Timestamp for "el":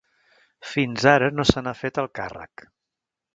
2.05-2.09